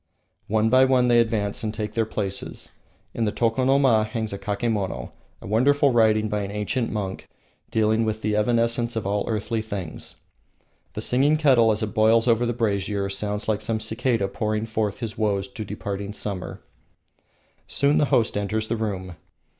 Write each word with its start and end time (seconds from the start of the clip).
One 0.47 0.67
by 0.71 0.83
one 0.83 1.09
they 1.09 1.19
advance 1.19 1.63
and 1.63 1.71
take 1.71 1.93
their 1.93 2.07
places. 2.07 2.69
In 3.13 3.25
the 3.25 3.31
tokonoma 3.31 4.05
hangs 4.07 4.33
a 4.33 4.39
kakemon, 4.39 5.11
a 5.43 5.45
wonderful 5.45 5.91
writing 5.93 6.27
by 6.27 6.41
an 6.41 6.49
ancient 6.49 6.91
monk 6.91 7.27
dealing 7.69 8.03
with 8.03 8.23
the 8.23 8.35
evanescence 8.35 8.95
of 8.95 9.05
all 9.05 9.25
earthly 9.29 9.61
things. 9.61 10.15
The 10.93 11.01
singing 11.01 11.37
kettle, 11.37 11.71
as 11.71 11.83
it 11.83 11.93
boils 11.93 12.27
over 12.27 12.47
the 12.47 12.51
brazier, 12.53 13.09
sounds 13.11 13.47
like 13.47 13.61
some 13.61 13.79
cicada 13.79 14.27
pouring 14.27 14.65
forth 14.65 15.01
his 15.01 15.19
woes 15.19 15.47
to 15.49 15.63
departing 15.63 16.13
summer. 16.13 16.63
Soon 17.67 17.99
the 17.99 18.05
host 18.05 18.35
enters 18.35 18.69
the 18.69 18.77
room. 18.77 19.17